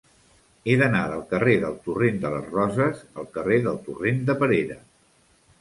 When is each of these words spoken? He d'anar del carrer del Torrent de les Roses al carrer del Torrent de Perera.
He 0.71 0.77
d'anar 0.81 1.01
del 1.11 1.21
carrer 1.33 1.53
del 1.65 1.75
Torrent 1.87 2.17
de 2.25 2.33
les 2.37 2.49
Roses 2.55 3.05
al 3.23 3.29
carrer 3.37 3.61
del 3.69 3.81
Torrent 3.91 4.27
de 4.31 4.41
Perera. 4.41 4.81